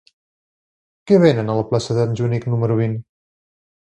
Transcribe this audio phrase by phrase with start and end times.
[1.11, 2.95] Què venen a la plaça d'en Joanic número vint?